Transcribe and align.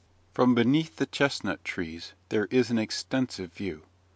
From 0.33 0.55
beneath 0.55 0.95
the 0.95 1.05
chestnut 1.05 1.63
trees, 1.63 2.13
there 2.29 2.45
is 2.47 2.71
an 2.71 2.79
extensive 2.79 3.53
view. 3.53 3.83